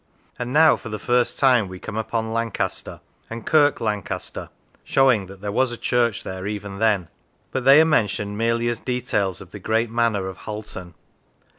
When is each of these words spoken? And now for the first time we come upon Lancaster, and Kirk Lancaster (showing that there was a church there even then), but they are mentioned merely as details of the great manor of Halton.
And 0.39 0.51
now 0.51 0.77
for 0.77 0.89
the 0.89 0.97
first 0.97 1.37
time 1.37 1.67
we 1.67 1.77
come 1.77 1.95
upon 1.95 2.33
Lancaster, 2.33 3.01
and 3.29 3.45
Kirk 3.45 3.79
Lancaster 3.79 4.49
(showing 4.83 5.27
that 5.27 5.41
there 5.41 5.51
was 5.51 5.71
a 5.71 5.77
church 5.77 6.23
there 6.23 6.47
even 6.47 6.79
then), 6.79 7.07
but 7.51 7.65
they 7.65 7.79
are 7.79 7.85
mentioned 7.85 8.35
merely 8.35 8.67
as 8.67 8.79
details 8.79 9.41
of 9.41 9.51
the 9.51 9.59
great 9.59 9.91
manor 9.91 10.25
of 10.27 10.37
Halton. 10.37 10.95